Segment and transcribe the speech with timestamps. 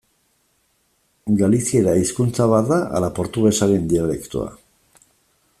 [1.41, 4.51] Galiziera hizkuntza bat da ala portugesaren dialektoa?